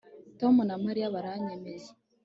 [0.39, 1.87] tom na mariya barabyemera